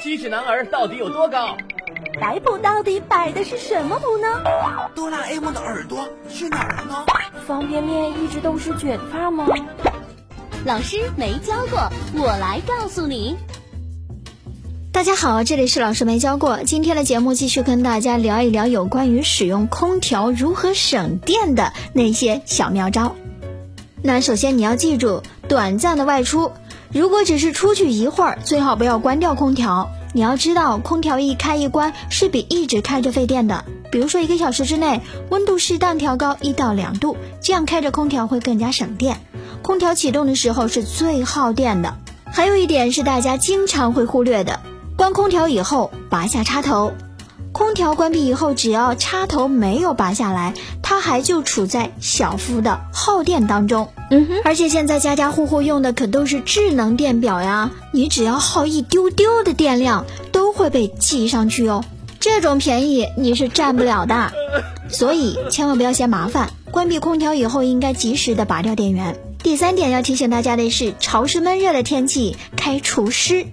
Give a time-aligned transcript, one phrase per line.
[0.00, 1.56] 七尺男儿到底有多高？
[2.20, 4.28] 摆谱到底摆的是什么谱呢？
[4.94, 7.04] 哆啦 A 梦的耳朵去哪儿了呢？
[7.46, 9.46] 方便面一直都是卷发吗？
[10.64, 13.36] 老师没教过，我来告诉你。
[14.92, 16.62] 大家好，这里是老师没教过。
[16.62, 23.16] 今天的节目继续跟大家聊一聊有关于使用空调如何省电的那些小妙招。
[24.02, 26.52] 那首先你要记住，短暂的外出。
[26.92, 29.90] 如果只是出去一会儿，最好不要关掉空调。
[30.14, 33.64] 你要知道，空调一开一关是比一直开着费电的。
[33.90, 39.20] 比如说，一个小时之内温度适当调高一到两度，这样开着空调会更加省电。
[39.62, 41.96] 空调启动的时候是最耗电的。
[42.24, 44.60] 还有一点是大家经常会忽略的，
[44.96, 46.92] 关空调以后拔下插头。
[47.68, 53.90] 空调关闭以后，只要插头没有拔下来，它还就处在小幅的耗电当中。
[54.10, 61.84] 嗯哼，而且现在家家户户用的可都是智能电表呀，你只要耗一丢丢的电量，都会被记上去哦。
[62.18, 64.32] 这种便宜你是占不了的，
[64.88, 66.48] 所以千万不要嫌麻烦。
[66.70, 69.20] 关闭空调以后，应该及时的拔掉电源。
[69.42, 73.46] 第三点要提醒大家的是，潮湿闷热的天气开除湿。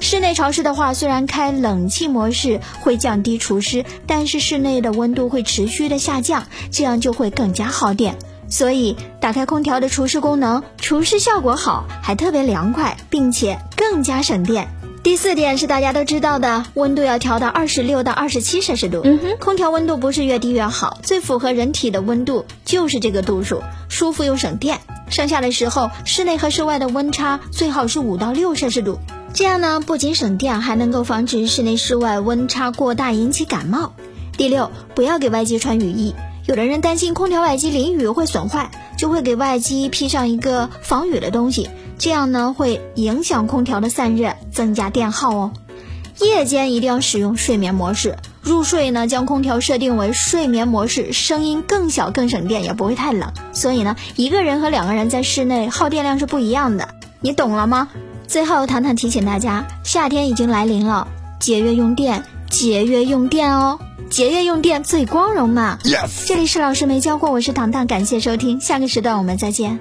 [0.00, 8.16] 室内潮湿的话，虽然开冷气模式会降低除湿，但是室内的温度会持续的下降，这样就会更加耗电。
[8.48, 14.68] 所以打开空调的除湿功能，除湿效果好，还特别凉快，并且更加省电。
[15.02, 19.02] 第四点是大家都知道的，温度要调到二十六到二十七摄氏度。
[19.04, 24.80] 嗯哼，空调温度不是越低越好，最符合人体的温度就是这个度数，舒服又省电。
[25.08, 28.98] 盛夏的时候，室内和室外的温差最好是五到六摄氏度。
[29.32, 33.92] 这样呢，不仅省电，还能够防止室内室外温差过大引起感冒。
[34.36, 36.14] 第六，不要给外机穿雨衣。
[36.46, 45.52] 有的人担心空调外机淋雨会损坏，就会给外机披上一个防雨的东西，这样呢会影响空调的散热，增加电耗哦。
[46.20, 53.32] 夜间一定要使用睡眠模式，入睡呢将空调设定为睡眠模式，声音更小更省电，也不会太冷。
[53.52, 56.88] 所以呢，一个人和两个人在室内耗电量是不一样的，
[57.20, 57.88] 你懂了吗？
[58.30, 61.08] 最后，糖糖提醒大家，夏天已经来临了，
[61.40, 65.78] 节约用电，节约用电哦，节约用电最光荣嘛。
[65.82, 69.80] Yes，这里是老师没教过，我是糖糖，感谢收听，下个时段我们再见。